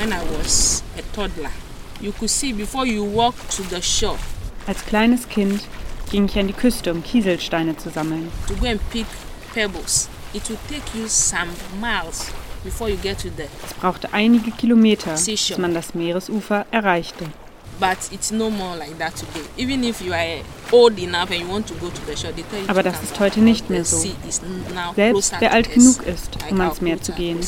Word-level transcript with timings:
when 0.00 0.12
I 0.14 0.22
was 0.38 0.82
a 0.96 1.02
toddler. 1.14 1.50
You 2.00 2.12
could 2.12 2.30
see 2.30 2.52
before 2.54 2.86
you 2.86 3.04
walk 3.04 3.34
to 3.56 3.62
the 3.64 3.82
shore. 3.82 4.18
Als 4.66 4.84
kleines 4.86 5.28
Kind 5.28 5.60
ging 6.10 6.24
ich 6.24 6.38
an 6.38 6.46
die 6.46 6.54
Küste, 6.54 6.90
um 6.90 7.02
Kieselsteine 7.02 7.76
zu 7.76 7.90
sammeln. 7.90 8.30
To 8.48 8.54
go 8.54 8.66
and 8.66 8.80
pick 8.90 9.06
pebbles. 9.52 10.08
It 10.32 10.48
would 10.48 10.58
take 10.68 10.98
you 10.98 11.06
some 11.08 11.50
miles 11.80 12.32
before 12.64 12.88
you 12.88 12.96
get 12.96 13.18
to 13.18 13.28
the. 13.36 13.44
Es 13.66 13.74
brauchte 13.74 14.12
einige 14.12 14.50
Kilometer, 14.52 15.14
bis 15.14 15.58
man 15.58 15.74
das 15.74 15.94
Meeresufer 15.94 16.64
erreichte. 16.70 17.26
But 17.78 17.98
it's 18.10 18.30
no 18.30 18.50
more 18.50 18.76
like 18.76 18.98
that 18.98 19.14
today. 19.16 19.44
Even 19.56 19.84
if 19.84 20.00
you 20.00 20.12
are 20.12 20.42
old 20.72 20.98
enough 20.98 21.30
and 21.30 21.40
you 21.40 21.48
want 21.48 21.66
to 21.66 21.74
go 21.74 21.88
to 21.88 22.00
the 22.06 22.16
shore, 22.16 22.32
they 22.32 22.44
tell 22.44 22.60
you 22.60 22.68
Aber 22.68 22.82
das 22.82 23.02
ist 23.02 23.18
heute 23.20 23.40
nicht 23.40 23.68
mehr 23.68 23.84
so. 23.84 24.02
Selbst 24.96 25.34
wer 25.40 25.52
alt 25.52 25.72
genug 25.72 26.02
ist, 26.02 26.38
um 26.50 26.60
ans 26.60 26.80
Meer 26.80 27.02
zu 27.02 27.12
gehen, 27.12 27.40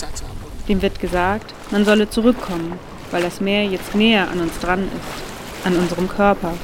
dem 0.68 0.82
wird 0.82 1.00
gesagt, 1.00 1.54
man 1.70 1.84
solle 1.84 2.08
zurückkommen, 2.08 2.78
weil 3.10 3.22
das 3.22 3.40
Meer 3.40 3.64
jetzt 3.64 3.94
näher 3.94 4.30
an 4.30 4.40
uns 4.40 4.58
dran 4.58 4.84
ist, 4.84 5.66
an 5.66 5.76
unserem 5.76 6.08
Körper. 6.08 6.54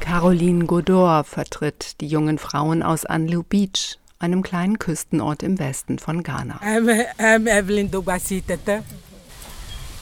Caroline 0.00 0.66
Godor 0.66 1.24
vertritt 1.24 2.00
die 2.00 2.06
jungen 2.06 2.38
Frauen 2.38 2.82
aus 2.82 3.04
Anlu 3.04 3.42
Beach, 3.42 3.98
einem 4.18 4.42
kleinen 4.42 4.78
Küstenort 4.78 5.42
im 5.42 5.58
Westen 5.58 5.98
von 5.98 6.22
Ghana. 6.22 6.60
I'm, 6.62 7.06
I'm 7.18 7.48
Evelyn 7.48 7.90
Dogbasi 7.90 8.42
Tete. 8.42 8.82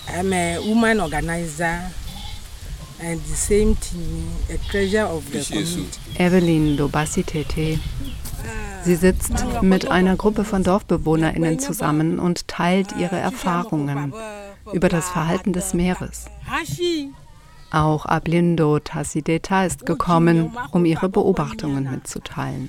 I'm 0.08 0.32
a 0.32 0.58
woman 0.60 1.00
organizer 1.00 1.90
and 3.00 3.20
the 3.22 3.34
same 3.36 3.74
thing, 3.76 4.30
a 4.50 4.58
treasure 4.70 5.04
of 5.04 5.24
the 5.32 5.40
community. 5.40 5.98
Evelyn 6.18 6.76
Dobasi 6.76 7.24
Tete. 7.24 7.78
Sie 8.84 8.96
sitzt 8.96 9.44
mit 9.62 9.90
einer 9.90 10.16
Gruppe 10.16 10.44
von 10.44 10.62
DorfbewohnerInnen 10.64 11.58
zusammen 11.58 12.18
und 12.18 12.48
teilt 12.48 12.96
ihre 12.98 13.16
Erfahrungen 13.16 14.12
über 14.72 14.88
das 14.88 15.08
Verhalten 15.08 15.52
des 15.52 15.74
Meeres. 15.74 16.26
Auch 17.70 18.04
Ablindo 18.04 18.78
Tassideta 18.80 19.64
ist 19.64 19.86
gekommen, 19.86 20.54
um 20.72 20.84
ihre 20.84 21.08
Beobachtungen 21.08 21.90
mitzuteilen. 21.90 22.68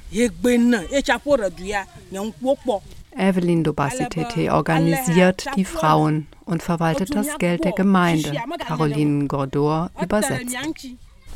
Evelyn 3.15 3.63
Dobasitete 3.63 4.53
organisiert 4.53 5.45
die 5.55 5.65
Frauen 5.65 6.27
und 6.45 6.63
verwaltet 6.63 7.13
das 7.15 7.37
Geld 7.37 7.65
der 7.65 7.73
Gemeinde. 7.73 8.33
Caroline 8.65 9.27
Gordor 9.27 9.91
übersetzt. 10.01 10.55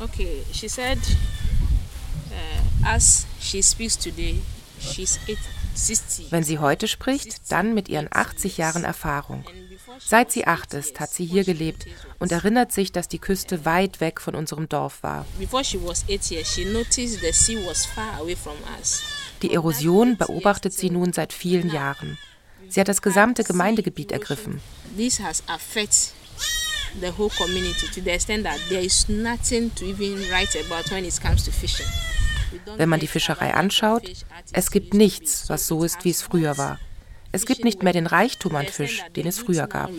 Okay, 0.00 0.44
she 0.52 0.68
said, 0.68 0.98
Wenn 6.30 6.42
sie 6.42 6.58
heute 6.58 6.88
spricht, 6.88 7.52
dann 7.52 7.74
mit 7.74 7.88
ihren 7.88 8.08
80 8.10 8.58
Jahren 8.58 8.84
Erfahrung. 8.84 9.44
Seit 9.98 10.32
sie 10.32 10.46
acht 10.46 10.74
ist, 10.74 10.98
hat 11.00 11.10
sie 11.10 11.24
hier 11.24 11.44
gelebt 11.44 11.86
und 12.18 12.32
erinnert 12.32 12.72
sich, 12.72 12.92
dass 12.92 13.08
die 13.08 13.18
Küste 13.18 13.64
weit 13.64 14.00
weg 14.00 14.20
von 14.20 14.34
unserem 14.34 14.68
Dorf 14.68 15.02
war. 15.02 15.24
Die 19.42 19.54
Erosion 19.54 20.16
beobachtet 20.16 20.72
sie 20.72 20.90
nun 20.90 21.12
seit 21.12 21.32
vielen 21.32 21.70
Jahren. 21.70 22.18
Sie 22.68 22.80
hat 22.80 22.88
das 22.88 23.02
gesamte 23.02 23.44
Gemeindegebiet 23.44 24.12
ergriffen. 24.12 24.60
Wenn 32.76 32.88
man 32.88 33.00
die 33.00 33.06
Fischerei 33.06 33.54
anschaut, 33.54 34.10
es 34.52 34.70
gibt 34.70 34.94
nichts, 34.94 35.48
was 35.48 35.66
so 35.66 35.84
ist, 35.84 36.04
wie 36.04 36.10
es 36.10 36.22
früher 36.22 36.58
war. 36.58 36.78
Es 37.30 37.44
gibt 37.44 37.62
nicht 37.62 37.82
mehr 37.82 37.92
den 37.92 38.06
Reichtum 38.06 38.56
an 38.56 38.66
Fisch, 38.66 39.04
den 39.14 39.26
es 39.26 39.38
früher 39.38 39.66
gab. 39.66 39.90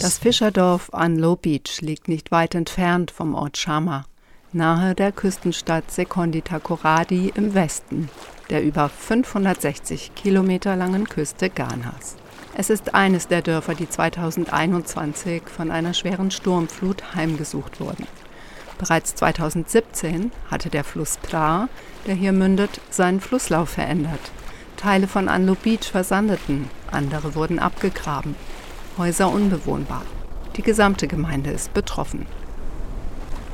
Das 0.00 0.18
Fischerdorf 0.18 0.88
Anlo 0.92 1.36
Beach 1.36 1.80
liegt 1.82 2.08
nicht 2.08 2.30
weit 2.30 2.54
entfernt 2.54 3.10
vom 3.10 3.34
Ort 3.34 3.58
Shama, 3.58 4.06
nahe 4.52 4.94
der 4.94 5.12
Küstenstadt 5.12 5.90
Sekondita 5.90 6.58
Koradi 6.58 7.32
im 7.34 7.54
Westen, 7.54 8.08
der 8.48 8.64
über 8.64 8.88
560 8.88 10.14
Kilometer 10.14 10.74
langen 10.74 11.06
Küste 11.06 11.50
Ghanas. 11.50 12.16
Es 12.54 12.70
ist 12.70 12.94
eines 12.94 13.28
der 13.28 13.42
Dörfer, 13.42 13.74
die 13.74 13.88
2021 13.88 15.42
von 15.42 15.70
einer 15.70 15.92
schweren 15.92 16.30
Sturmflut 16.30 17.14
heimgesucht 17.14 17.80
wurden. 17.80 18.06
Bereits 18.78 19.14
2017 19.14 20.32
hatte 20.50 20.68
der 20.68 20.84
Fluss 20.84 21.16
Pra, 21.16 21.68
der 22.06 22.14
hier 22.14 22.32
mündet, 22.32 22.80
seinen 22.90 23.20
Flusslauf 23.20 23.70
verändert. 23.70 24.20
Teile 24.76 25.08
von 25.08 25.28
Anlo 25.28 25.54
Beach 25.54 25.90
versandeten, 25.90 26.68
andere 26.90 27.34
wurden 27.34 27.58
abgegraben, 27.58 28.34
Häuser 28.98 29.30
unbewohnbar. 29.30 30.02
Die 30.56 30.62
gesamte 30.62 31.06
Gemeinde 31.06 31.50
ist 31.50 31.72
betroffen. 31.74 32.26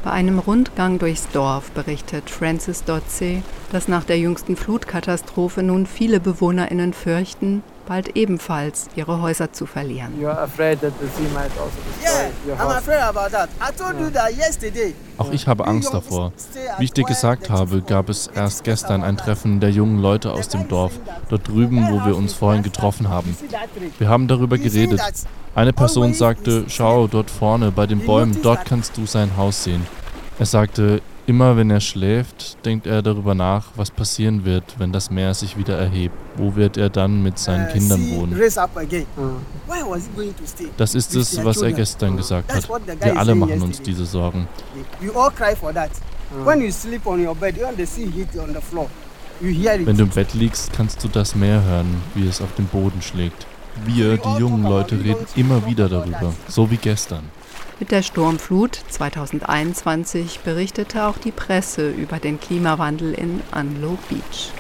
Bei 0.05 0.11
einem 0.11 0.41
Rundgang 0.41 0.99
durchs 0.99 1.28
Dorf 1.28 1.71
berichtet 1.71 2.28
Francis 2.28 2.82
Dotze, 2.82 3.43
dass 3.71 3.87
nach 3.87 4.03
der 4.03 4.19
jüngsten 4.19 4.56
Flutkatastrophe 4.56 5.62
nun 5.62 5.87
viele 5.87 6.19
BewohnerInnen 6.19 6.93
fürchten, 6.93 7.62
bald 7.87 8.16
ebenfalls 8.16 8.88
ihre 8.94 9.20
Häuser 9.20 9.53
zu 9.53 9.66
verlieren. 9.66 10.12
Auch 15.19 15.31
ich 15.32 15.47
habe 15.47 15.66
Angst 15.66 15.93
davor. 15.93 16.32
Wie 16.78 16.84
ich 16.84 16.93
dir 16.93 17.04
gesagt 17.04 17.50
habe, 17.50 17.82
gab 17.82 18.09
es 18.09 18.26
erst 18.28 18.65
gestern 18.65 19.03
ein 19.03 19.16
Treffen 19.16 19.60
der 19.60 19.70
jungen 19.70 19.98
Leute 20.00 20.32
aus 20.32 20.48
dem 20.48 20.69
Dorf, 20.69 20.93
dort 21.28 21.48
drüben, 21.48 21.88
wo 21.91 22.04
wir 22.06 22.16
uns 22.16 22.32
vorhin 22.32 22.62
getroffen 22.62 23.09
haben. 23.09 23.37
Wir 23.99 24.09
haben 24.09 24.28
darüber 24.28 24.59
geredet. 24.59 25.00
Eine 25.54 25.72
Person 25.72 26.14
sagte, 26.14 26.64
schau 26.69 27.06
dort 27.09 27.31
vorne 27.31 27.70
bei 27.70 27.87
den 27.87 28.04
Bäumen, 28.04 28.38
dort 28.43 28.64
kannst 28.64 28.97
du 28.97 29.06
sein 29.06 29.37
Haus 29.37 29.64
sehen. 29.64 29.87
Er 30.38 30.47
sagte, 30.47 31.03
Immer 31.32 31.56
wenn 31.56 31.70
er 31.70 31.81
schläft, 31.81 32.62
denkt 32.66 32.87
er 32.87 33.00
darüber 33.00 33.34
nach, 33.34 33.69
was 33.75 33.91
passieren 33.91 34.44
wird, 34.44 34.65
wenn 34.76 34.93
das 34.93 35.10
Meer 35.10 35.32
sich 35.32 35.56
wieder 35.56 35.78
erhebt. 35.78 36.15
Wo 36.37 36.56
wird 36.56 36.76
er 36.76 36.91
dann 36.91 37.22
mit 37.22 37.38
seinen 37.38 37.69
uh, 37.69 37.72
Kindern 37.72 38.10
wohnen? 38.10 38.38
Das 40.76 40.94
ist 40.94 41.15
es, 41.15 41.43
was 41.43 41.62
er 41.62 41.72
gestern 41.72 42.19
gesagt 42.19 42.53
hat. 42.53 42.69
Wir 43.00 43.19
alle 43.19 43.34
machen 43.34 43.62
uns 43.62 43.81
diese 43.81 44.04
Sorgen. 44.04 44.47
Wenn 49.41 49.97
du 49.97 50.03
im 50.03 50.10
Bett 50.10 50.34
liegst, 50.34 50.72
kannst 50.75 51.03
du 51.03 51.09
das 51.09 51.34
Meer 51.34 51.62
hören, 51.64 52.03
wie 52.14 52.28
es 52.28 52.43
auf 52.43 52.54
dem 52.56 52.66
Boden 52.66 53.00
schlägt. 53.00 53.47
Wir, 53.87 54.19
die 54.19 54.38
jungen 54.38 54.64
Leute, 54.64 55.03
reden 55.03 55.25
immer 55.34 55.66
wieder 55.66 55.88
darüber, 55.88 56.34
so 56.47 56.70
wie 56.70 56.76
gestern. 56.76 57.22
Mit 57.81 57.91
der 57.91 58.03
Sturmflut 58.03 58.75
2021 58.88 60.41
berichtete 60.41 61.05
auch 61.05 61.19
die 61.19 61.33
Presse 61.33 61.91
über 61.91 62.19
den 62.19 62.38
Klimawandel 62.38 63.12
in 63.15 63.41
Anlo 63.50 63.99
Beach. 64.09 64.53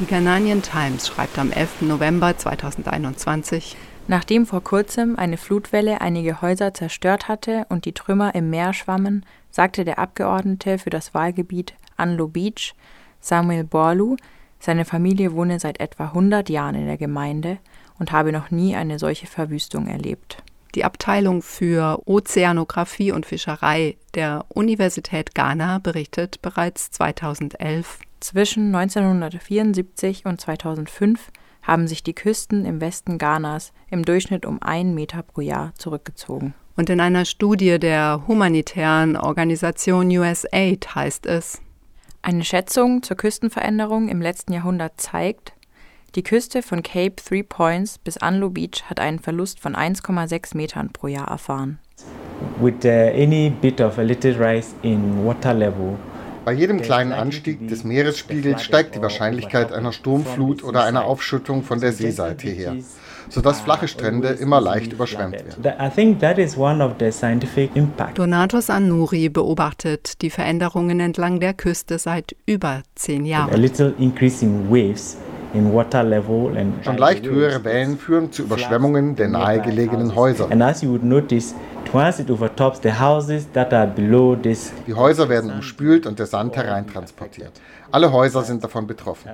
Die 0.00 0.06
Ghanaian 0.06 0.62
Times 0.62 1.08
schreibt 1.08 1.38
am 1.38 1.52
11. 1.52 1.82
November 1.82 2.36
2021, 2.36 3.76
Nachdem 4.08 4.46
vor 4.46 4.62
kurzem 4.62 5.16
eine 5.16 5.36
Flutwelle 5.36 6.00
einige 6.00 6.40
Häuser 6.40 6.74
zerstört 6.74 7.28
hatte 7.28 7.66
und 7.68 7.84
die 7.84 7.92
Trümmer 7.92 8.34
im 8.34 8.50
Meer 8.50 8.72
schwammen, 8.72 9.24
sagte 9.50 9.84
der 9.84 9.98
Abgeordnete 9.98 10.78
für 10.78 10.90
das 10.90 11.12
Wahlgebiet 11.12 11.74
Anlo 11.96 12.28
Beach, 12.28 12.74
Samuel 13.20 13.64
Borlu, 13.64 14.16
seine 14.58 14.84
Familie 14.84 15.32
wohne 15.32 15.58
seit 15.60 15.80
etwa 15.80 16.06
100 16.06 16.48
Jahren 16.48 16.74
in 16.74 16.86
der 16.86 16.96
Gemeinde 16.96 17.58
und 17.98 18.12
habe 18.12 18.32
noch 18.32 18.50
nie 18.50 18.76
eine 18.76 18.98
solche 18.98 19.26
Verwüstung 19.26 19.86
erlebt. 19.88 20.42
Die 20.76 20.84
Abteilung 20.84 21.40
für 21.40 22.02
Ozeanographie 22.04 23.10
und 23.10 23.24
Fischerei 23.24 23.96
der 24.12 24.44
Universität 24.50 25.34
Ghana 25.34 25.78
berichtet 25.78 26.42
bereits 26.42 26.90
2011. 26.90 28.00
Zwischen 28.20 28.74
1974 28.74 30.26
und 30.26 30.38
2005 30.38 31.32
haben 31.62 31.88
sich 31.88 32.02
die 32.02 32.12
Küsten 32.12 32.66
im 32.66 32.82
Westen 32.82 33.16
Ghanas 33.16 33.72
im 33.90 34.04
Durchschnitt 34.04 34.44
um 34.44 34.60
einen 34.60 34.94
Meter 34.94 35.22
pro 35.22 35.40
Jahr 35.40 35.72
zurückgezogen. 35.78 36.52
Und 36.76 36.90
in 36.90 37.00
einer 37.00 37.24
Studie 37.24 37.78
der 37.78 38.24
humanitären 38.28 39.16
Organisation 39.16 40.08
USAID 40.10 40.94
heißt 40.94 41.24
es, 41.24 41.62
eine 42.20 42.44
Schätzung 42.44 43.02
zur 43.02 43.16
Küstenveränderung 43.16 44.10
im 44.10 44.20
letzten 44.20 44.52
Jahrhundert 44.52 45.00
zeigt, 45.00 45.54
die 46.14 46.22
Küste 46.22 46.62
von 46.62 46.82
Cape 46.82 47.16
Three 47.16 47.42
Points 47.42 47.98
bis 47.98 48.16
Anlo 48.18 48.50
Beach 48.50 48.84
hat 48.88 49.00
einen 49.00 49.18
Verlust 49.18 49.60
von 49.60 49.74
1,6 49.74 50.56
Metern 50.56 50.92
pro 50.92 51.08
Jahr 51.08 51.28
erfahren. 51.28 51.78
With 52.60 52.84
uh, 52.84 52.88
any 52.88 53.50
bit 53.50 53.80
of 53.80 53.98
a 53.98 54.02
little 54.02 54.34
rise 54.34 54.74
in 54.82 55.24
water 55.24 55.54
level, 55.54 55.98
bei 56.46 56.52
jedem 56.52 56.80
kleinen 56.80 57.12
Anstieg 57.12 57.66
des 57.66 57.82
Meeresspiegels 57.82 58.62
steigt 58.62 58.94
die 58.94 59.02
Wahrscheinlichkeit 59.02 59.72
einer 59.72 59.90
Sturmflut 59.90 60.62
oder 60.62 60.84
einer 60.84 61.04
Aufschüttung 61.04 61.64
von 61.64 61.80
der 61.80 61.90
Seeseite 61.90 62.48
her, 62.48 62.76
sodass 63.28 63.62
flache 63.62 63.88
Strände 63.88 64.28
immer 64.28 64.60
leicht 64.60 64.92
überschwemmt 64.92 65.34
werden. 65.34 65.64
Donatus 68.14 68.70
Anuri 68.70 69.28
beobachtet 69.28 70.22
die 70.22 70.30
Veränderungen 70.30 71.00
entlang 71.00 71.40
der 71.40 71.52
Küste 71.52 71.98
seit 71.98 72.36
über 72.46 72.84
zehn 72.94 73.26
Jahren 73.26 73.50
Schon 76.84 76.98
leicht 76.98 77.26
höhere 77.26 77.64
Wellen 77.64 77.98
führen 77.98 78.32
zu 78.32 78.42
Überschwemmungen 78.42 79.16
der 79.16 79.28
nahegelegenen 79.28 80.14
Häuser. 80.14 80.48
Die 84.86 84.94
Häuser 84.94 85.28
werden 85.28 85.50
umspült 85.50 86.06
und 86.06 86.18
der 86.18 86.26
Sand 86.26 86.56
hereintransportiert. 86.56 87.52
Alle 87.92 88.12
Häuser 88.12 88.42
sind 88.42 88.64
davon 88.64 88.86
betroffen. 88.86 89.30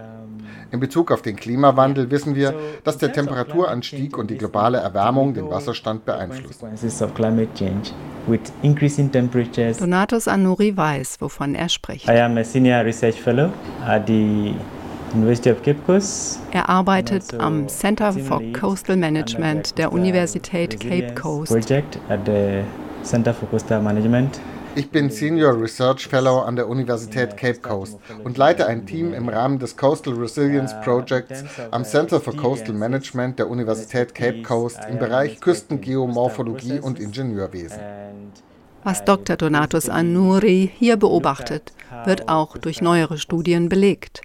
In 0.70 0.80
Bezug 0.80 1.10
auf 1.10 1.22
den 1.22 1.36
Klimawandel 1.36 2.10
wissen 2.10 2.34
wir, 2.34 2.54
dass 2.84 2.98
der 2.98 3.12
Temperaturanstieg 3.12 4.18
und 4.18 4.30
die 4.30 4.36
globale 4.36 4.78
Erwärmung 4.78 5.34
den 5.34 5.50
Wasserstand 5.50 6.04
beeinflussen. 6.04 6.68
Donatus 9.78 10.28
Anuri 10.28 10.76
weiß, 10.76 11.20
wovon 11.20 11.54
er 11.54 11.68
spricht. 11.68 12.08
I 12.08 12.20
am 12.20 12.36
a 12.36 12.44
senior 12.44 12.84
research 12.84 13.20
fellow 13.20 13.50
at 13.84 14.06
the 14.06 14.54
er 16.52 16.68
arbeitet 16.70 17.34
also 17.34 17.38
am 17.38 17.68
Center 17.68 18.12
for 18.14 18.40
Coastal 18.54 18.96
Management 18.96 19.76
der 19.76 19.92
Universität 19.92 20.80
Cape 20.80 21.14
Coast. 21.14 21.54
Ich 24.74 24.90
bin 24.90 25.10
Senior 25.10 25.60
Research 25.60 26.08
Fellow 26.08 26.38
an 26.38 26.56
der 26.56 26.66
Universität 26.66 27.36
Cape 27.36 27.58
Coast 27.60 27.98
und 28.24 28.38
leite 28.38 28.66
ein 28.66 28.86
Team 28.86 29.12
im 29.12 29.28
Rahmen 29.28 29.58
des 29.58 29.76
Coastal 29.76 30.14
Resilience 30.14 30.74
Projects 30.82 31.44
am 31.70 31.84
Center 31.84 32.18
for 32.18 32.34
Coastal 32.34 32.74
Management 32.74 33.38
der 33.38 33.50
Universität 33.50 34.14
Cape 34.14 34.40
Coast 34.42 34.80
im 34.88 34.98
Bereich 34.98 35.40
Küstengeomorphologie 35.40 36.80
und 36.80 36.98
Ingenieurwesen. 36.98 37.80
Was 38.82 39.04
Dr. 39.04 39.36
Donatus 39.36 39.90
Anuri 39.90 40.70
hier 40.74 40.96
beobachtet, 40.96 41.72
wird 42.06 42.28
auch 42.30 42.56
durch 42.56 42.80
neuere 42.80 43.18
Studien 43.18 43.68
belegt. 43.68 44.22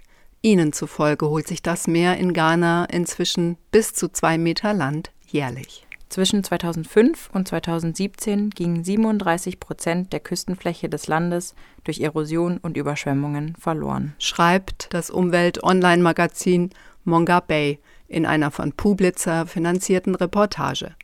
Ihnen 0.48 0.72
zufolge 0.72 1.28
holt 1.28 1.46
sich 1.46 1.60
das 1.60 1.86
Meer 1.86 2.16
in 2.16 2.32
Ghana 2.32 2.86
inzwischen 2.86 3.58
bis 3.70 3.92
zu 3.92 4.08
zwei 4.10 4.38
Meter 4.38 4.72
Land 4.72 5.10
jährlich. 5.26 5.86
Zwischen 6.08 6.42
2005 6.42 7.28
und 7.34 7.46
2017 7.46 8.48
gingen 8.48 8.82
37 8.82 9.60
Prozent 9.60 10.10
der 10.10 10.20
Küstenfläche 10.20 10.88
des 10.88 11.06
Landes 11.06 11.54
durch 11.84 12.00
Erosion 12.00 12.56
und 12.62 12.78
Überschwemmungen 12.78 13.56
verloren. 13.60 14.14
Schreibt 14.18 14.88
das 14.94 15.10
Umwelt-Online-Magazin 15.10 16.70
Monga 17.04 17.40
Bay 17.40 17.78
in 18.08 18.24
einer 18.24 18.50
von 18.50 18.72
Publitzer 18.72 19.44
finanzierten 19.44 20.14
Reportage. 20.14 20.94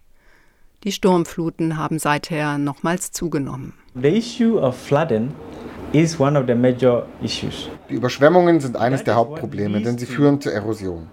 Die 0.85 0.93
Sturmfluten 0.93 1.77
haben 1.77 1.99
seither 1.99 2.57
nochmals 2.57 3.13
zugenommen. 3.13 3.75
The 3.95 4.09
issue 4.09 4.59
of 4.59 4.75
flooding 4.75 5.35
is 5.95 6.19
one 6.19 6.37
of 6.37 6.47
the 6.47 6.55
major 6.55 7.07
issues. 7.23 7.69
Die 7.89 7.95
Überschwemmungen 7.95 8.61
sind 8.61 8.77
eines 8.77 9.05
der 9.05 9.15
Hauptprobleme, 9.15 9.81
denn 9.81 9.97
sie 9.97 10.07
führen 10.07 10.41
zur 10.41 10.53
Erosion. 10.53 11.07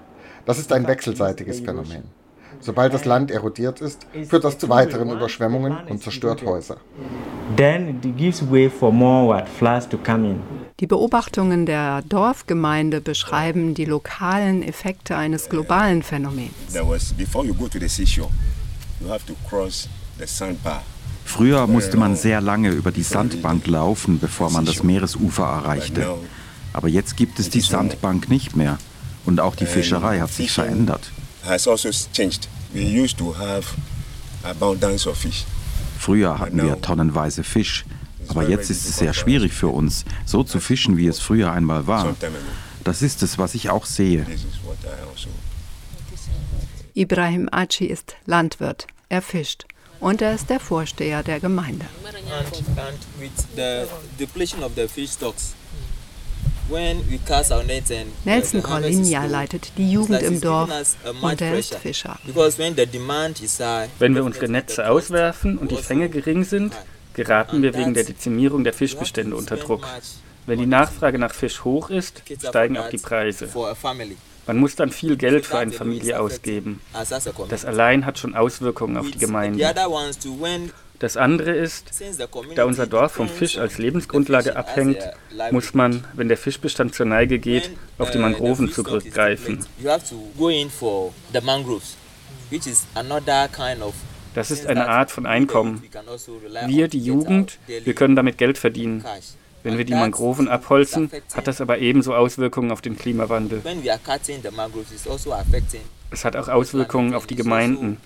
Das 0.46 0.58
ist 0.58 0.74
ein 0.74 0.88
wechselseitiges 0.88 1.60
Phänomen. 1.60 2.04
Sobald 2.60 2.94
das 2.94 3.06
Land 3.06 3.32
erodiert 3.32 3.80
ist, 3.80 4.08
führt 4.28 4.44
das 4.44 4.58
zu 4.58 4.70
weiteren 4.70 5.10
Überschwemmungen 5.10 5.78
und 5.88 6.02
zerstört 6.02 6.44
Häuser. 6.44 6.78
Die 10.80 10.88
Beobachtungen 10.88 11.66
der 11.66 12.02
Dorfgemeinde 12.10 13.02
beschreiben 13.02 13.74
die 13.76 13.86
lokalen 13.86 14.64
Effekte 14.64 15.16
eines 15.16 15.50
globalen 15.50 16.02
Phänomens. 16.02 16.54
Früher 21.26 21.68
musste 21.68 21.98
man 21.98 22.16
sehr 22.16 22.42
lange 22.42 22.70
über 22.70 22.92
die 22.92 23.04
Sandbank 23.04 23.68
laufen, 23.68 24.20
bevor 24.20 24.52
man 24.52 24.66
das 24.66 24.84
Meeresufer 24.84 25.44
erreichte. 25.44 26.08
Aber 26.74 26.88
jetzt 26.88 27.18
gibt 27.18 27.40
es 27.40 27.50
die 27.50 27.62
Sandbank 27.62 28.30
nicht 28.30 28.56
mehr. 28.56 28.78
Und 29.26 29.40
auch 29.40 29.56
die 29.56 29.66
Fischerei 29.66 30.20
hat 30.20 30.32
sich 30.32 30.52
verändert. 30.52 31.12
Also 31.44 31.76
Früher 36.00 36.40
hatten 36.40 36.58
wir 36.58 36.82
tonnenweise 36.82 37.44
Fisch, 37.44 37.86
aber 38.28 38.48
jetzt 38.50 38.70
ist 38.70 38.90
es 38.90 38.98
sehr 38.98 39.14
schwierig 39.14 39.54
für 39.54 39.68
uns, 39.68 40.06
so 40.26 40.44
zu 40.44 40.60
fischen, 40.60 40.98
wie 40.98 41.08
es 41.08 41.20
früher 41.20 41.52
einmal 41.52 41.88
war. 41.88 42.16
Das 42.84 43.02
ist 43.02 43.22
es, 43.22 43.38
was 43.38 43.54
ich 43.54 43.70
auch 43.70 43.86
sehe. 43.86 44.26
Also 44.26 45.30
Ibrahim 46.94 47.48
Aci 47.52 47.86
ist 47.86 48.16
Landwirt. 48.26 48.88
Er 49.10 49.22
fischt 49.22 49.66
und 50.02 50.22
er 50.22 50.34
ist 50.34 50.50
der 50.50 50.60
Vorsteher 50.60 51.24
der 51.24 51.40
Gemeinde. 51.40 51.86
Nelson 58.26 58.64
Corlinia 58.64 59.26
leitet 59.26 59.72
die 59.78 59.92
Jugend 59.92 60.22
im 60.22 60.42
Dorf 60.42 60.96
und 61.22 61.42
er 61.42 61.58
ist 61.58 61.76
Fischer. 61.76 62.18
Wenn 64.00 64.16
wir 64.16 64.24
unsere 64.24 64.50
Netze 64.50 64.90
auswerfen 64.90 65.58
und 65.58 65.72
die 65.72 65.78
Fänge 65.78 66.10
gering 66.10 66.44
sind, 66.44 66.74
geraten 67.14 67.62
wir 67.62 67.74
wegen 67.74 67.94
der 67.94 68.04
Dezimierung 68.04 68.64
der 68.64 68.74
Fischbestände 68.74 69.36
unter 69.36 69.58
Druck. 69.58 69.88
Wenn 70.46 70.60
die 70.60 70.66
Nachfrage 70.66 71.20
nach 71.20 71.34
Fisch 71.34 71.64
hoch 71.64 71.90
ist, 71.90 72.24
steigen 72.40 72.78
auch 72.78 72.90
die 72.90 72.98
Preise. 72.98 73.50
Man 74.48 74.58
muss 74.58 74.76
dann 74.76 74.92
viel 74.92 75.18
Geld 75.18 75.46
für 75.46 75.60
eine 75.60 75.72
Familie 75.72 76.20
ausgeben. 76.20 76.82
Das 77.50 77.66
allein 77.66 78.06
hat 78.06 78.18
schon 78.18 78.36
Auswirkungen 78.36 78.98
auf 78.98 79.12
die 79.12 79.20
Gemeinde. 79.20 79.64
Das 81.00 81.18
andere 81.18 81.52
ist, 81.52 81.90
da 82.56 82.66
unser 82.66 82.86
Dorf 82.86 83.14
vom 83.14 83.28
Fisch 83.28 83.58
als 83.58 83.80
Lebensgrundlage 83.80 84.56
abhängt, 84.56 85.00
muss 85.50 85.74
man, 85.74 86.06
wenn 86.14 86.28
der 86.28 86.38
Fischbestand 86.38 86.94
zur 86.94 87.08
Neige 87.08 87.40
geht, 87.40 87.72
auf 87.98 88.12
die 88.12 88.20
Mangroven 88.20 88.72
zurückgreifen. 88.72 89.66
Das 94.36 94.52
ist 94.52 94.68
eine 94.68 94.88
Art 94.88 95.10
von 95.10 95.26
Einkommen. 95.26 95.84
Wir, 96.68 96.88
die 96.88 97.00
Jugend, 97.00 97.58
wir 97.66 97.96
können 97.96 98.16
damit 98.16 98.38
Geld 98.38 98.60
verdienen. 98.60 99.04
Wenn 99.64 99.78
wir 99.78 99.86
die 99.86 99.94
Mangroven 99.94 100.48
abholzen, 100.48 101.12
hat 101.34 101.48
das 101.48 101.62
aber 101.62 101.80
ebenso 101.80 102.16
Auswirkungen 102.16 102.72
auf 102.72 102.82
den 102.82 102.98
Klimawandel. 102.98 103.62
Also 103.64 103.80
es 106.12 106.26
hat 106.26 106.36
auch 106.36 106.48
Auswirkungen 106.48 107.14
auf 107.14 107.28
die 107.28 107.36
Gemeinden. 107.36 107.98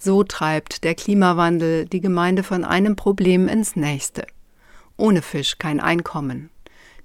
So 0.00 0.24
treibt 0.24 0.84
der 0.84 0.94
Klimawandel 0.94 1.86
die 1.86 2.00
Gemeinde 2.00 2.42
von 2.42 2.64
einem 2.64 2.96
Problem 2.96 3.48
ins 3.48 3.76
nächste. 3.76 4.26
Ohne 4.96 5.22
Fisch 5.22 5.58
kein 5.58 5.80
Einkommen. 5.80 6.50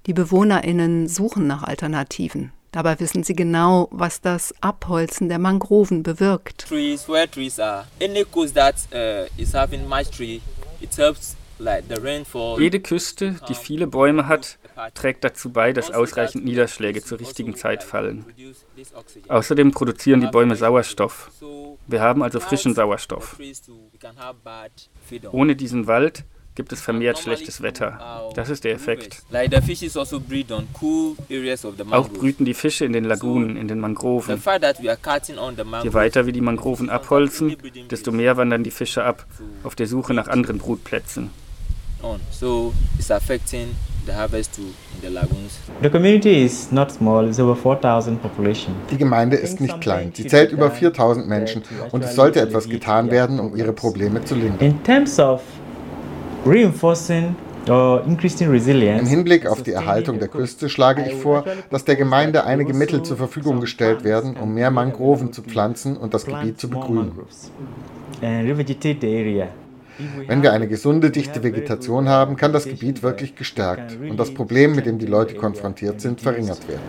Die 0.05 0.13
Bewohnerinnen 0.13 1.07
suchen 1.07 1.47
nach 1.47 1.63
Alternativen. 1.63 2.51
Dabei 2.71 2.99
wissen 3.01 3.23
sie 3.23 3.33
genau, 3.33 3.89
was 3.91 4.21
das 4.21 4.53
Abholzen 4.61 5.27
der 5.27 5.39
Mangroven 5.39 6.03
bewirkt. 6.03 6.69
Trees, 6.69 7.07
where 7.09 7.29
trees 7.29 7.59
are. 7.59 7.85
Any 8.01 8.23
coast 8.23 8.55
that 8.55 8.75
uh, 8.93 9.27
is 9.37 9.53
having 9.53 9.87
much 9.89 10.09
tree 10.09 10.39
jede 12.57 12.79
Küste, 12.79 13.35
die 13.47 13.53
viele 13.53 13.87
Bäume 13.87 14.27
hat, 14.27 14.57
trägt 14.93 15.23
dazu 15.23 15.51
bei, 15.51 15.73
dass 15.73 15.91
ausreichend 15.91 16.43
Niederschläge 16.43 17.03
zur 17.03 17.19
richtigen 17.19 17.55
Zeit 17.55 17.83
fallen. 17.83 18.25
Außerdem 19.27 19.71
produzieren 19.71 20.21
die 20.21 20.27
Bäume 20.27 20.55
Sauerstoff. 20.55 21.31
Wir 21.87 22.01
haben 22.01 22.23
also 22.23 22.39
frischen 22.39 22.73
Sauerstoff. 22.73 23.37
Ohne 25.31 25.55
diesen 25.55 25.87
Wald 25.87 26.23
gibt 26.55 26.73
es 26.73 26.81
vermehrt 26.81 27.17
schlechtes 27.19 27.61
Wetter. 27.61 28.31
Das 28.35 28.49
ist 28.49 28.63
der 28.63 28.73
Effekt. 28.73 29.21
Also 29.31 30.17
Auch 31.91 32.09
brüten 32.09 32.45
die 32.45 32.53
Fische 32.53 32.85
in 32.85 32.93
den 32.93 33.05
Lagunen, 33.05 33.55
in 33.57 33.67
den 33.67 33.79
Mangroven. 33.79 34.41
Je 35.83 35.93
weiter 35.93 36.25
wir 36.25 36.33
die 36.33 36.41
Mangroven 36.41 36.89
abholzen, 36.89 37.55
desto 37.89 38.11
mehr 38.11 38.37
wandern 38.37 38.63
die 38.63 38.71
Fische 38.71 39.03
ab, 39.03 39.25
auf 39.63 39.75
der 39.75 39.87
Suche 39.87 40.13
nach 40.13 40.27
anderen 40.27 40.57
Brutplätzen. 40.57 41.29
Die 48.89 48.97
Gemeinde 48.97 49.37
ist 49.37 49.61
nicht 49.61 49.79
klein. 49.81 50.11
Sie 50.15 50.25
zählt 50.25 50.51
über 50.51 50.71
4000 50.71 51.27
Menschen 51.27 51.61
und 51.91 52.03
es 52.03 52.15
sollte 52.15 52.41
etwas 52.41 52.67
getan 52.67 53.11
werden, 53.11 53.39
um 53.39 53.55
ihre 53.55 53.73
Probleme 53.73 54.23
zu 54.25 54.33
lindern. 54.33 54.79
Im 58.99 59.05
Hinblick 59.05 59.45
auf 59.45 59.61
die 59.61 59.71
Erhaltung 59.73 60.17
der 60.17 60.27
Küste 60.27 60.69
schlage 60.69 61.05
ich 61.07 61.13
vor, 61.13 61.45
dass 61.69 61.85
der 61.85 61.95
Gemeinde 61.95 62.45
einige 62.45 62.73
Mittel 62.73 63.03
zur 63.03 63.15
Verfügung 63.15 63.59
gestellt 63.59 64.03
werden, 64.03 64.35
um 64.37 64.51
mehr 64.55 64.71
Mangroven 64.71 65.31
zu 65.33 65.43
pflanzen 65.43 65.95
und 65.97 66.15
das 66.15 66.25
Gebiet 66.25 66.59
zu 66.59 66.67
begrünen. 66.67 67.11
Wenn 70.27 70.41
wir 70.41 70.53
eine 70.53 70.67
gesunde, 70.67 71.11
dichte 71.11 71.43
Vegetation 71.43 72.07
haben, 72.09 72.35
kann 72.35 72.53
das 72.53 72.65
Gebiet 72.65 73.03
wirklich 73.03 73.35
gestärkt 73.35 73.97
und 73.97 74.17
das 74.17 74.33
Problem, 74.33 74.75
mit 74.75 74.85
dem 74.85 74.99
die 74.99 75.05
Leute 75.05 75.35
konfrontiert 75.35 76.01
sind, 76.01 76.21
verringert 76.21 76.67
werden. 76.67 76.81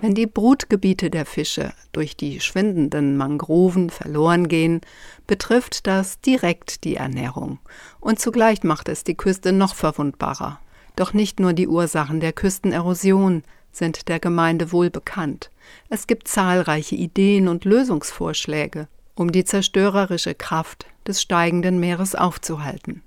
Wenn 0.00 0.14
die 0.14 0.26
Brutgebiete 0.26 1.10
der 1.10 1.26
Fische 1.26 1.72
durch 1.92 2.16
die 2.16 2.40
schwindenden 2.40 3.16
Mangroven 3.16 3.90
verloren 3.90 4.48
gehen, 4.48 4.80
betrifft 5.26 5.86
das 5.86 6.20
direkt 6.20 6.84
die 6.84 6.96
Ernährung 6.96 7.58
und 8.00 8.18
zugleich 8.18 8.62
macht 8.62 8.88
es 8.88 9.04
die 9.04 9.16
Küste 9.16 9.52
noch 9.52 9.74
verwundbarer. 9.74 10.60
Doch 10.96 11.14
nicht 11.14 11.40
nur 11.40 11.52
die 11.52 11.68
Ursachen 11.68 12.20
der 12.20 12.32
Küstenerosion 12.32 13.42
sind 13.70 14.08
der 14.08 14.20
Gemeinde 14.20 14.72
wohl 14.72 14.90
bekannt. 14.90 15.50
Es 15.88 16.06
gibt 16.06 16.28
zahlreiche 16.28 16.94
Ideen 16.94 17.48
und 17.48 17.64
Lösungsvorschläge, 17.64 18.88
um 19.14 19.32
die 19.32 19.44
zerstörerische 19.44 20.34
Kraft 20.34 20.86
des 21.06 21.20
steigenden 21.20 21.80
Meeres 21.80 22.14
aufzuhalten. 22.14 23.02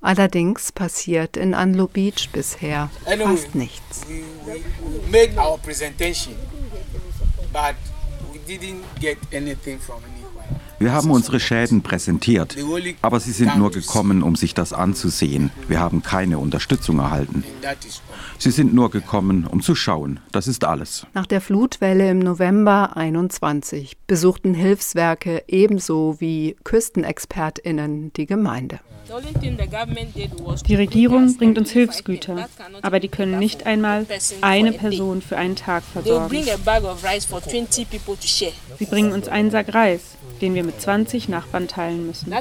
Allerdings 0.00 0.72
passiert 0.72 1.36
in 1.36 1.54
Anlo 1.54 1.86
Beach 1.86 2.28
bisher 2.32 2.90
fast 3.04 3.54
nichts. 3.54 4.02
Wir 10.78 10.92
haben 10.92 11.10
unsere 11.10 11.40
Schäden 11.40 11.82
präsentiert, 11.82 12.56
aber 13.00 13.20
sie 13.20 13.32
sind 13.32 13.56
nur 13.56 13.70
gekommen, 13.70 14.22
um 14.22 14.36
sich 14.36 14.52
das 14.52 14.72
anzusehen. 14.72 15.50
Wir 15.68 15.80
haben 15.80 16.02
keine 16.02 16.38
Unterstützung 16.38 16.98
erhalten. 16.98 17.44
Sie 18.38 18.50
sind 18.50 18.74
nur 18.74 18.90
gekommen, 18.90 19.46
um 19.46 19.62
zu 19.62 19.74
schauen. 19.74 20.20
Das 20.32 20.46
ist 20.46 20.64
alles. 20.64 21.06
Nach 21.14 21.26
der 21.26 21.40
Flutwelle 21.40 22.10
im 22.10 22.18
November 22.18 22.96
21 22.96 23.96
besuchten 24.06 24.54
Hilfswerke 24.54 25.42
ebenso 25.48 26.16
wie 26.20 26.56
Küstenexpertinnen 26.64 28.12
die 28.12 28.26
Gemeinde. 28.26 28.80
Die 30.66 30.74
Regierung 30.74 31.36
bringt 31.36 31.58
uns 31.58 31.70
Hilfsgüter, 31.70 32.48
aber 32.82 32.98
die 32.98 33.08
können 33.08 33.38
nicht 33.38 33.64
einmal 33.66 34.04
eine 34.40 34.72
Person 34.72 35.22
für 35.22 35.36
einen 35.36 35.54
Tag 35.54 35.84
versorgen. 35.84 36.36
Sie 38.78 38.86
bringen 38.86 39.12
uns 39.12 39.28
einen 39.28 39.50
Sack 39.50 39.74
Reis, 39.74 40.16
den 40.40 40.54
wir 40.54 40.64
mit 40.64 40.80
20 40.80 41.28
Nachbarn 41.28 41.68
teilen 41.68 42.06
müssen. 42.06 42.32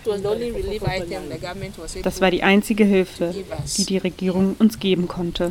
Das 2.04 2.22
war 2.22 2.32
die 2.32 2.44
einzige 2.44 2.84
Hilfe, 2.84 3.34
die 3.78 3.86
die 3.86 3.98
Regierung 3.98 4.56
uns 4.60 4.80
geben 4.80 5.08
konnte. 5.08 5.50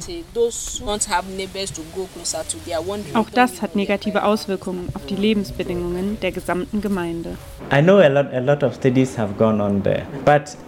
Auch 3.14 3.30
das 3.30 3.62
hat 3.62 3.76
negative 3.76 4.24
Auswirkungen 4.24 4.88
auf 4.94 5.06
die 5.06 5.16
Lebensbedingungen 5.16 6.18
der 6.20 6.32
gesamten 6.32 6.80
Gemeinde. 6.80 7.36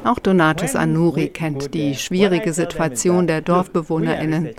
Auch 0.04 0.18
Donatus 0.18 0.76
Anuri 0.76 1.28
kennt 1.28 1.75
die 1.75 1.95
schwierige 1.95 2.52
Situation 2.52 3.26
der 3.26 3.40
DorfbewohnerInnen. 3.40 4.50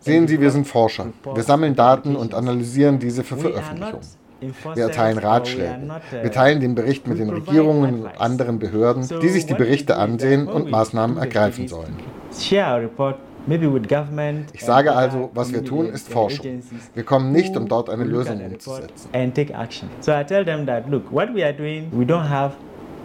Sehen 0.00 0.28
Sie, 0.28 0.40
wir 0.40 0.50
sind 0.50 0.66
Forscher. 0.66 1.06
Wir 1.34 1.42
sammeln 1.42 1.74
Daten 1.74 2.16
und 2.16 2.34
analysieren 2.34 2.98
diese 2.98 3.24
für 3.24 3.36
Veröffentlichung. 3.36 4.00
Wir 4.74 4.84
erteilen 4.84 5.18
Ratschläge. 5.18 5.78
Wir 6.22 6.30
teilen 6.30 6.60
den 6.60 6.74
Bericht 6.74 7.06
mit 7.06 7.18
den 7.18 7.30
Regierungen 7.30 8.04
und 8.04 8.20
anderen 8.20 8.58
Behörden, 8.58 9.08
die 9.22 9.28
sich 9.28 9.46
die 9.46 9.54
Berichte 9.54 9.96
ansehen 9.96 10.48
und 10.48 10.70
Maßnahmen 10.70 11.16
ergreifen 11.16 11.68
sollen. 11.68 11.96
Ich 14.52 14.64
sage 14.64 14.92
also, 14.94 15.30
was 15.34 15.52
wir 15.52 15.64
tun, 15.64 15.86
ist 15.86 16.08
Forschung. 16.08 16.62
Wir 16.94 17.04
kommen 17.04 17.32
nicht, 17.32 17.56
um 17.56 17.68
dort 17.68 17.90
eine 17.90 18.04
Lösung 18.04 18.40
umzusetzen. 18.40 19.10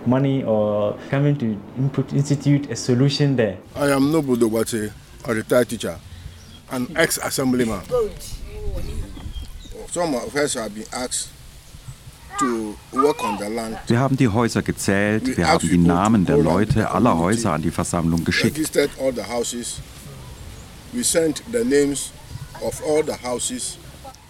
money 0.06 0.44
or 0.44 0.98
coming 1.10 1.38
to 1.38 1.58
input 1.78 2.14
institute 2.14 2.70
a 2.72 2.76
solution 2.76 3.36
there. 3.36 3.58
I 3.76 3.92
am 3.92 4.12
Nobudo 4.12 4.50
Wate, 4.50 4.92
a 5.26 5.34
retired 5.34 5.70
teacher, 5.70 6.00
an 6.72 6.88
been 6.88 7.02
asked 10.94 11.30
wir 13.88 14.00
haben 14.00 14.16
die 14.16 14.28
Häuser 14.30 14.62
gezählt, 14.62 15.38
wir 15.38 15.48
haben 15.48 15.68
die 15.68 15.78
Namen 15.78 16.26
der 16.26 16.38
Leute 16.38 16.90
aller 16.90 17.18
Häuser 17.18 17.52
an 17.52 17.62
die 17.62 17.72
Versammlung 17.72 18.24
geschickt. 18.24 18.58
We 20.92 21.04
sent 21.04 21.44
the 21.52 21.64
names 21.64 22.12
of 22.62 22.82
all 22.84 23.04
the 23.04 23.14
houses. 23.14 23.78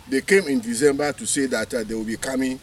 They 0.09 0.21
came 0.21 0.45
in 0.49 0.59
December 0.59 1.13
to 1.13 1.25
say 1.25 1.47
that 1.47 1.73
uh, 1.73 1.85
they 1.85 1.95
will 1.95 2.03
be 2.03 2.17
coming 2.17 2.59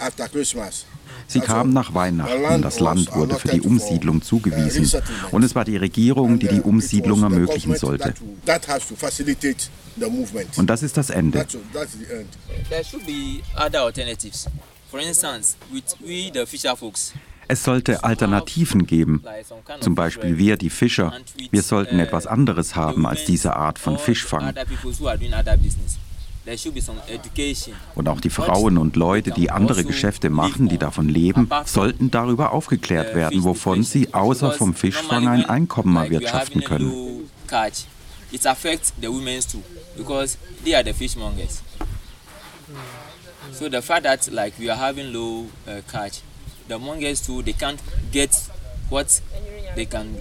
after 0.00 0.26
Christmas. 0.26 0.84
Sie 1.26 1.40
kamen 1.40 1.72
nach 1.72 1.94
Weihnachten. 1.94 2.62
Das 2.62 2.80
Land 2.80 3.14
wurde 3.14 3.36
für 3.36 3.48
die 3.48 3.60
Umsiedlung 3.60 4.22
zugewiesen. 4.22 5.02
Und 5.30 5.42
es 5.42 5.54
war 5.54 5.64
die 5.64 5.76
Regierung, 5.76 6.38
die 6.38 6.48
die 6.48 6.60
Umsiedlung 6.60 7.22
ermöglichen 7.22 7.76
sollte. 7.76 8.14
Und 10.56 10.66
das 10.66 10.82
ist 10.82 10.96
das 10.96 11.10
Ende. 11.10 11.46
Es 17.48 17.62
sollte 17.62 18.04
Alternativen 18.04 18.86
geben. 18.86 19.22
Zum 19.80 19.94
Beispiel 19.94 20.38
wir, 20.38 20.56
die 20.56 20.70
Fischer. 20.70 21.12
Wir 21.50 21.62
sollten 21.62 21.98
etwas 22.00 22.26
anderes 22.26 22.74
haben 22.74 23.06
als 23.06 23.24
diese 23.24 23.56
Art 23.56 23.78
von 23.78 23.98
Fischfang. 23.98 24.54
Und 27.94 28.08
auch 28.08 28.20
die 28.20 28.30
Frauen 28.30 28.78
und 28.78 28.96
Leute, 28.96 29.30
die 29.32 29.50
andere 29.50 29.84
Geschäfte 29.84 30.30
machen, 30.30 30.68
die 30.68 30.78
davon 30.78 31.08
leben, 31.08 31.48
sollten 31.64 32.10
darüber 32.10 32.52
aufgeklärt 32.52 33.14
werden, 33.14 33.42
wovon 33.44 33.82
sie 33.82 34.14
außer 34.14 34.52
vom 34.52 34.74
Fischfang 34.74 35.26
ein 35.28 35.44
Einkommen 35.44 35.96
erwirtschaften 35.96 36.62
können. 36.62 36.92
So 43.52 43.68
the 43.70 43.80
fact 43.80 44.02
that 44.02 44.26
like 44.32 44.58
we 44.58 44.68
are 44.68 44.76
having 44.76 45.12
low 45.12 45.46
uh, 45.68 45.80
catch, 45.90 46.20
the 46.68 46.78
mongers 46.78 47.22
too, 47.22 47.42
they 47.42 47.52
can't 47.52 47.78
get 48.10 48.30
what 48.90 49.22
they 49.76 49.86
can 49.86 50.20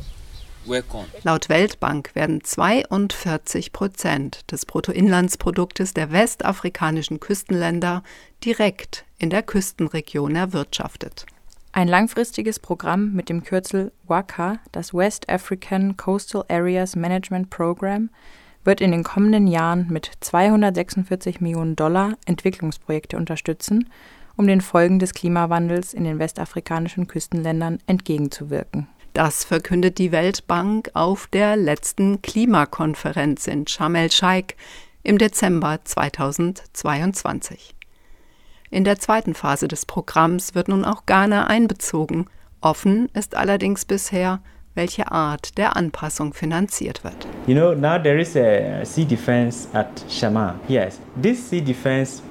Laut 1.24 1.50
Weltbank 1.50 2.16
werden 2.16 2.44
42 2.44 3.72
Prozent 3.72 4.52
des 4.52 4.66
Bruttoinlandsproduktes 4.66 5.94
der 5.94 6.12
westafrikanischen 6.12 7.20
Küstenländer 7.20 8.04
direkt 8.44 9.06
in 9.18 9.30
der 9.30 9.44
Küstenregion 9.44 10.36
erwirtschaftet. 10.36 11.26
Ein 11.72 11.88
langfristiges 11.88 12.60
Programm 12.60 13.14
mit 13.14 13.30
dem 13.30 13.44
Kürzel 13.44 13.92
WACA, 14.08 14.60
das 14.72 14.94
West 14.94 15.30
African 15.30 15.98
Coastal 15.98 16.46
Areas 16.48 16.96
Management 16.96 17.50
Program, 17.50 18.10
wird 18.64 18.82
in 18.82 18.92
den 18.92 19.04
kommenden 19.04 19.48
Jahren 19.48 19.88
mit 19.90 20.12
246 20.22 21.42
Millionen 21.42 21.76
Dollar 21.76 22.14
Entwicklungsprojekte 22.26 23.18
unterstützen, 23.18 23.90
um 24.36 24.48
den 24.48 24.62
Folgen 24.62 25.00
des 25.00 25.14
Klimawandels 25.14 25.94
in 25.94 26.04
den 26.04 26.18
westafrikanischen 26.18 27.08
Küstenländern 27.08 27.80
entgegenzuwirken. 27.88 28.88
Das 29.16 29.46
verkündet 29.46 29.98
die 29.98 30.12
Weltbank 30.12 30.92
auf 30.94 31.28
der 31.28 31.56
letzten 31.56 32.22
Klimakonferenz 32.22 33.48
in 33.48 33.66
Sharm 33.66 33.96
el-Sheikh 33.96 34.56
im 35.04 35.18
Dezember 35.18 35.80
2022. 35.86 37.74
In 38.72 38.84
der 38.84 39.00
zweiten 39.00 39.34
Phase 39.34 39.70
des 39.70 39.86
Programms 39.86 40.54
wird 40.54 40.68
nun 40.68 40.84
auch 40.84 41.06
Ghana 41.06 41.48
einbezogen. 41.48 42.26
Offen 42.60 43.08
ist 43.14 43.36
allerdings 43.36 43.86
bisher, 43.86 44.42
welche 44.74 45.10
Art 45.10 45.58
der 45.58 45.78
Anpassung 45.78 46.34
finanziert 46.34 47.06
wird. 47.06 47.26
You 47.48 47.56
know, 47.56 47.74
now 47.74 47.98
there 47.98 48.20
is 48.20 48.36
a 48.36 48.84
sea 48.84 49.06
defense 49.06 49.70
at 49.72 49.88
Shama. 50.10 50.56
Yes, 50.68 51.00
this 51.22 51.50
sea 51.50 51.62
defense 51.62 52.22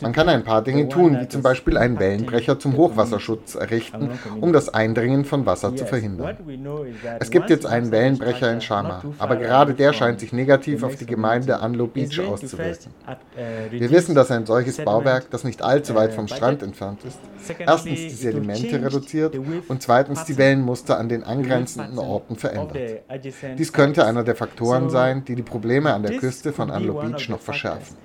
man 0.00 0.12
kann 0.12 0.28
ein 0.28 0.44
paar 0.44 0.62
Dinge 0.62 0.88
tun, 0.88 1.18
wie 1.20 1.28
zum 1.28 1.42
Beispiel 1.42 1.76
einen 1.76 1.98
Wellenbrecher 1.98 2.58
zum 2.58 2.76
Hochwasserschutz 2.76 3.54
errichten, 3.54 4.10
um 4.40 4.52
das 4.52 4.72
Eindringen 4.72 5.24
von 5.24 5.46
Wasser 5.46 5.74
zu 5.76 5.86
verhindern. 5.86 6.36
Es 7.20 7.30
gibt 7.30 7.50
jetzt 7.50 7.66
einen 7.66 7.90
Wellenbrecher 7.90 8.52
in 8.52 8.60
Shama, 8.60 9.02
aber 9.18 9.36
gerade 9.36 9.74
der 9.74 9.92
scheint 9.92 10.20
sich 10.20 10.32
negativ 10.32 10.82
auf 10.82 10.96
die 10.96 11.06
Gemeinde 11.06 11.60
Anlo 11.60 11.86
Beach 11.86 12.20
auszuwirken. 12.20 12.92
Wir 13.70 13.90
wissen, 13.90 14.14
dass 14.14 14.30
ein 14.30 14.46
solches 14.46 14.78
Bauwerk, 14.78 15.30
das 15.30 15.44
nicht 15.44 15.62
allzu 15.62 15.94
weit 15.94 16.14
vom 16.14 16.28
Strand 16.28 16.62
entfernt 16.62 17.00
ist, 17.04 17.18
erstens 17.58 18.00
die 18.00 18.10
Sedimente 18.10 18.82
reduziert 18.82 19.36
und 19.68 19.82
zweitens 19.82 20.24
die 20.24 20.36
Wellenmuster 20.36 20.98
an 20.98 21.08
den 21.08 21.24
angrenzenden 21.24 21.98
Orten 21.98 22.36
verändert. 22.36 23.02
Dies 23.58 23.72
könnte 23.72 24.06
einer 24.06 24.24
der 24.24 24.36
Faktoren 24.36 24.90
sein, 24.90 25.24
die 25.24 25.34
die 25.34 25.42
Probleme 25.42 25.92
an 25.92 26.02
der 26.02 26.16
Küste 26.16 26.52
von 26.52 26.70
Anlo 26.70 26.94
Beach 26.94 27.28
noch 27.28 27.40
verschärfen. 27.40 27.96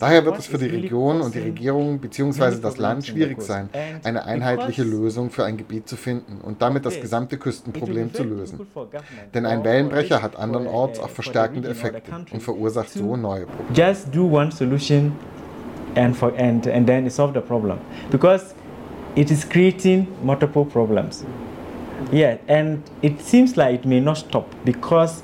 Daher 0.00 0.24
wird 0.24 0.38
es 0.38 0.46
für 0.46 0.58
die 0.58 0.66
Region 0.66 1.20
und 1.20 1.34
die 1.34 1.40
Regierung 1.40 1.98
bzw. 1.98 2.60
das 2.60 2.76
Land 2.76 3.06
schwierig 3.06 3.40
sein, 3.40 3.68
eine 4.02 4.24
einheitliche 4.24 4.82
Lösung 4.82 5.30
für 5.30 5.44
ein 5.44 5.56
Gebiet 5.56 5.88
zu 5.88 5.96
finden 5.96 6.40
und 6.42 6.60
damit 6.60 6.84
das 6.84 7.00
gesamte 7.00 7.38
Küstenproblem 7.38 8.12
zu 8.12 8.24
lösen. 8.24 8.66
Denn 9.34 9.46
ein 9.46 9.64
Wellenbrecher 9.64 10.22
hat 10.22 10.36
andernorts 10.36 10.98
auch 10.98 11.10
verstärkende 11.10 11.68
Effekte 11.68 12.10
und 12.32 12.42
verursacht 12.42 12.90
so 12.90 13.16
neue 13.16 13.46
Probleme. 13.46 13.74
Just 13.74 14.14
do 14.14 14.26
one 14.26 14.50
solution 14.50 15.12
and, 15.94 16.16
for, 16.16 16.32
and, 16.38 16.66
and 16.66 16.86
then 16.86 17.08
solve 17.10 17.32
the 17.34 17.40
problem. 17.40 17.78
Because 18.10 18.54
it 19.14 19.30
is 19.30 19.48
creating 19.48 20.06
multiple 20.22 20.64
problems. 20.64 21.24
Yeah, 22.12 22.36
and 22.46 22.82
it 23.02 23.20
seems 23.22 23.56
like 23.56 23.74
it 23.74 23.86
may 23.86 24.00
not 24.00 24.18
stop 24.18 24.46
because 24.64 25.22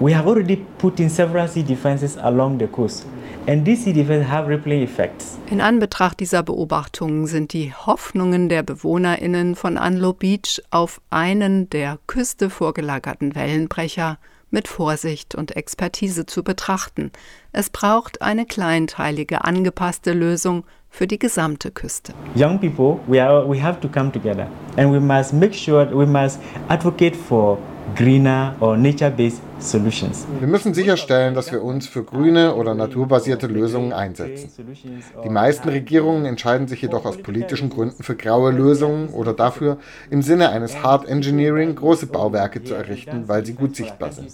we 0.00 0.14
have 0.14 0.26
already 0.26 0.56
put 0.78 1.00
in 1.00 1.08
several 1.08 1.48
sea 1.48 1.62
defenses 1.62 2.18
along 2.18 2.58
the 2.58 2.66
coast. 2.66 3.06
In 3.46 5.60
Anbetracht 5.60 6.20
dieser 6.20 6.42
Beobachtungen 6.42 7.26
sind 7.26 7.52
die 7.52 7.74
Hoffnungen 7.74 8.48
der 8.48 8.62
BewohnerInnen 8.62 9.54
von 9.54 9.76
Anlo 9.76 10.14
Beach 10.14 10.62
auf 10.70 11.02
einen 11.10 11.68
der 11.68 11.98
Küste 12.06 12.48
vorgelagerten 12.48 13.34
Wellenbrecher 13.34 14.16
mit 14.50 14.66
Vorsicht 14.66 15.34
und 15.34 15.56
Expertise 15.56 16.24
zu 16.24 16.42
betrachten. 16.42 17.12
Es 17.52 17.68
braucht 17.68 18.22
eine 18.22 18.46
kleinteilige, 18.46 19.44
angepasste 19.44 20.14
Lösung 20.14 20.64
für 20.88 21.06
die 21.06 21.18
gesamte 21.18 21.70
Küste. 21.70 22.14
Young 22.34 22.58
people, 22.58 22.98
we, 23.06 23.22
are, 23.22 23.46
we 23.46 23.62
have 23.62 23.78
to 23.80 23.88
come 23.88 24.10
together 24.10 24.46
and 24.78 24.90
we 24.90 25.00
must 25.00 25.34
make 25.34 25.52
sure, 25.52 25.86
we 25.94 26.06
must 26.06 26.40
advocate 26.68 27.14
for 27.14 27.58
greener 27.94 28.56
or 28.60 28.76
nature-based 28.76 29.42
solutions. 29.58 30.26
Wir 30.40 30.48
müssen 30.48 30.74
sicherstellen, 30.74 31.34
dass 31.34 31.52
wir 31.52 31.62
uns 31.62 31.86
für 31.86 32.02
grüne 32.02 32.54
oder 32.54 32.74
naturbasierte 32.74 33.46
Lösungen 33.46 33.92
einsetzen. 33.92 34.50
Die 35.22 35.28
meisten 35.28 35.68
Regierungen 35.68 36.24
entscheiden 36.24 36.66
sich 36.66 36.82
jedoch 36.82 37.04
aus 37.04 37.18
politischen 37.18 37.70
Gründen 37.70 38.02
für 38.02 38.16
graue 38.16 38.50
Lösungen 38.50 39.08
oder 39.08 39.32
dafür, 39.32 39.78
im 40.10 40.22
Sinne 40.22 40.50
eines 40.50 40.82
Hard 40.82 41.08
Engineering 41.08 41.74
große 41.74 42.06
Bauwerke 42.06 42.64
zu 42.64 42.74
errichten, 42.74 43.24
weil 43.26 43.44
sie 43.44 43.54
gut 43.54 43.76
sichtbar 43.76 44.12
sind. 44.12 44.32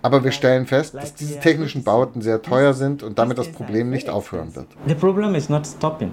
Aber 0.00 0.22
wir 0.22 0.30
stellen 0.30 0.66
fest, 0.66 0.94
dass 0.94 1.14
diese 1.14 1.40
technischen 1.40 1.82
Bauten 1.82 2.22
sehr 2.22 2.40
teuer 2.40 2.72
sind 2.72 3.02
und 3.02 3.18
damit 3.18 3.36
das 3.38 3.48
Problem 3.48 3.90
nicht 3.90 4.08
aufhören 4.08 4.54
wird. 4.54 4.66
The 4.86 4.94
problem 4.94 5.34
is 5.34 5.48
not 5.48 5.66
stopping. 5.66 6.12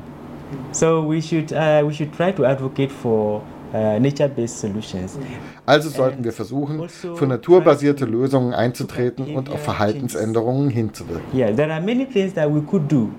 So 0.72 1.08
we 1.08 1.22
should, 1.22 1.52
uh, 1.52 1.86
we 1.86 1.94
should 1.94 2.16
try 2.16 2.32
to 2.32 2.46
advocate 2.46 2.92
for 2.92 3.42
Uh, 3.75 4.00
also 5.65 5.89
sollten 5.89 6.24
wir 6.24 6.32
versuchen, 6.32 6.88
für 6.88 7.27
naturbasierte 7.27 8.05
Lösungen 8.05 8.53
einzutreten 8.53 9.36
und 9.36 9.50
auf 9.50 9.62
Verhaltensänderungen 9.63 10.70
hinzuwirken. 10.70 11.27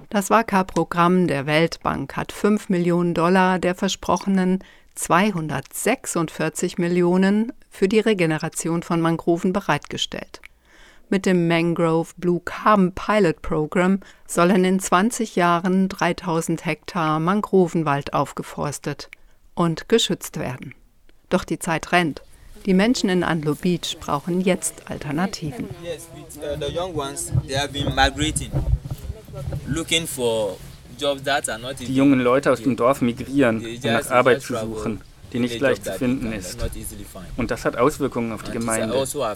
Das 0.09 0.31
WACA-Programm 0.31 1.27
der 1.27 1.45
Weltbank 1.45 2.17
hat 2.17 2.33
5 2.33 2.71
Millionen 2.71 3.13
Dollar 3.13 3.59
der 3.59 3.75
versprochenen 3.75 4.61
246 4.95 6.79
Millionen 6.79 7.53
für 7.69 7.89
die 7.89 8.01
Regeneration 8.01 8.83
von 8.83 9.03
Mangroven 9.03 9.53
bereitgestellt. 9.53 10.41
Mit 11.11 11.27
dem 11.27 11.49
Mangrove 11.49 12.15
Blue 12.17 12.41
Carbon 12.43 12.93
Pilot 12.93 13.43
Program 13.43 14.01
sollen 14.27 14.65
in 14.65 14.81
20 14.81 15.37
Jahren 15.37 15.91
3000 15.91 16.65
Hektar 16.65 17.21
Mangrovenwald 17.21 18.15
aufgeforstet 18.15 19.11
und 19.57 19.89
geschützt 19.89 20.39
werden. 20.39 20.77
Doch 21.29 21.43
die 21.43 21.59
Zeit 21.59 21.91
rennt. 21.91 22.23
Die 22.67 22.75
Menschen 22.75 23.11
in 23.11 23.25
Andlo 23.25 23.57
Beach 23.57 23.97
brauchen 23.99 24.41
jetzt 24.41 24.89
Alternativen. 24.89 25.69
Die 31.81 31.95
jungen 31.95 32.21
Leute 32.21 32.53
aus 32.53 32.63
dem 32.63 32.77
Dorf 32.77 33.01
migrieren, 33.01 33.67
um 33.67 33.81
nach 33.83 34.11
Arbeit 34.11 34.43
zu 34.43 34.57
suchen 34.57 35.01
die 35.37 35.41
nicht 35.41 35.61
leicht 35.61 35.85
zu 35.85 35.93
finden 35.93 36.33
ist. 36.33 36.59
Und 37.37 37.51
das 37.51 37.65
hat 37.65 37.77
Auswirkungen 37.77 38.33
auf 38.33 38.43
die 38.43 38.53
Gemeinde. 38.53 38.95
Also 38.95 39.27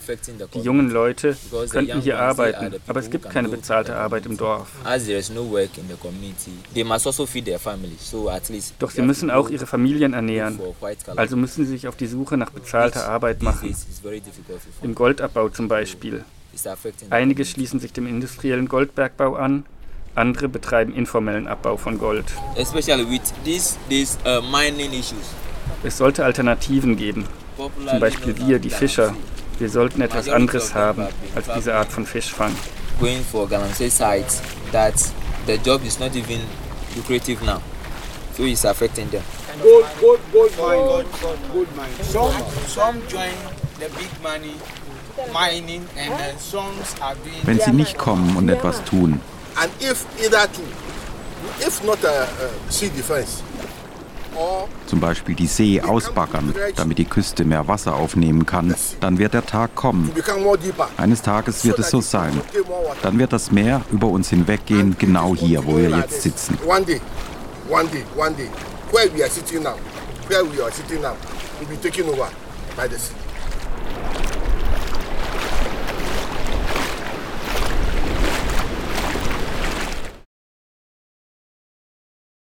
die 0.54 0.60
jungen 0.60 0.90
Leute 0.90 1.36
könnten 1.70 2.00
hier 2.00 2.18
arbeiten, 2.18 2.74
aber 2.86 3.00
es 3.00 3.10
gibt 3.10 3.28
keine 3.30 3.48
bezahlte 3.48 3.94
Arbeit 3.96 4.26
im 4.26 4.36
Dorf. 4.36 4.68
Also 4.84 5.12
Doch 8.78 8.90
sie 8.90 9.02
müssen 9.02 9.30
auch 9.30 9.50
ihre 9.50 9.66
Familien 9.66 10.14
ernähren. 10.14 10.58
Also 11.16 11.36
müssen 11.36 11.66
sie 11.66 11.72
sich 11.72 11.88
auf 11.88 11.96
die 11.96 12.06
Suche 12.06 12.36
nach 12.36 12.50
bezahlter 12.50 13.08
Arbeit 13.08 13.42
machen. 13.42 13.74
Im 14.82 14.94
Goldabbau 14.94 15.50
zum 15.50 15.68
Beispiel. 15.68 16.24
Einige 17.10 17.44
schließen 17.44 17.78
sich 17.78 17.92
dem 17.92 18.06
industriellen 18.06 18.68
Goldbergbau 18.68 19.34
an, 19.34 19.64
andere 20.14 20.48
betreiben 20.48 20.94
informellen 20.94 21.46
Abbau 21.46 21.76
von 21.76 21.98
Gold. 21.98 22.26
Especially 22.56 23.08
with 23.08 23.32
these, 23.44 23.76
these 23.88 24.18
uh, 24.26 24.40
mining 24.42 24.92
issues. 24.92 25.34
Es 25.82 25.96
sollte 25.96 26.24
Alternativen 26.24 26.96
geben. 26.96 27.26
Zum 27.56 28.00
Beispiel 28.00 28.36
wir, 28.38 28.58
die 28.58 28.70
Fischer. 28.70 29.14
Wir 29.58 29.68
sollten 29.68 30.00
etwas 30.02 30.28
anderes 30.28 30.74
haben 30.74 31.06
als 31.34 31.46
diese 31.54 31.74
Art 31.74 31.90
von 31.90 32.06
Fischfang. 32.06 32.54
Going 32.98 33.24
for 33.24 33.48
Galamsey 33.48 33.90
sites 33.90 34.42
that 34.72 34.94
the 35.46 35.56
job 35.64 35.84
is 35.84 35.98
not 35.98 36.14
even 36.14 36.40
lucrative 36.96 37.42
now. 37.44 37.60
So 38.36 38.44
it's 38.44 38.64
affecting 38.64 39.10
them. 39.10 39.22
Gold, 39.62 39.86
gold, 40.00 40.20
gold, 40.32 40.56
gold, 40.56 41.06
gold, 41.20 41.38
gold 41.52 41.68
mine. 41.76 42.04
Some, 42.04 42.32
some 42.66 43.00
join 43.08 43.32
the 43.78 43.88
big 43.96 44.10
money 44.22 44.54
mining 45.32 45.86
and 45.96 46.12
then 46.18 46.38
some 46.38 46.74
are 47.00 47.14
doing 47.16 47.40
Wenn 47.44 47.60
sie 47.60 47.72
nicht 47.72 47.96
kommen 47.98 48.36
und 48.36 48.48
etwas 48.48 48.82
tun. 48.84 49.20
And 49.56 49.70
if 49.80 50.04
either 50.22 50.46
two, 50.52 50.62
if 51.66 51.82
not 51.84 52.02
a, 52.04 52.24
a 52.24 52.72
sea 52.72 52.88
defense, 52.88 53.42
zum 54.86 55.00
Beispiel 55.00 55.34
die 55.34 55.46
See 55.46 55.80
ausbaggern, 55.80 56.54
damit 56.76 56.98
die 56.98 57.04
Küste 57.04 57.44
mehr 57.44 57.66
Wasser 57.68 57.94
aufnehmen 57.94 58.46
kann, 58.46 58.74
dann 59.00 59.18
wird 59.18 59.34
der 59.34 59.46
Tag 59.46 59.74
kommen. 59.74 60.12
Eines 60.96 61.22
Tages 61.22 61.64
wird 61.64 61.78
es 61.78 61.90
so 61.90 62.00
sein. 62.00 62.40
Dann 63.02 63.18
wird 63.18 63.32
das 63.32 63.50
Meer 63.50 63.82
über 63.90 64.08
uns 64.08 64.30
hinweggehen, 64.30 64.96
genau 64.98 65.34
hier, 65.34 65.64
wo 65.64 65.76
wir 65.76 65.90
jetzt 65.90 66.22
sitzen. 66.22 66.58
By 72.76 72.86
the 72.88 72.96
sea. 72.96 73.29